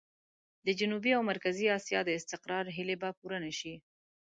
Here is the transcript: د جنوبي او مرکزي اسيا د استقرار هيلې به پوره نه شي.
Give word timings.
د 0.65 0.67
جنوبي 0.79 1.11
او 1.17 1.21
مرکزي 1.31 1.65
اسيا 1.77 1.99
د 2.05 2.09
استقرار 2.19 2.65
هيلې 2.75 2.95
به 3.01 3.09
پوره 3.19 3.37
نه 3.45 3.51
شي. 3.59 3.75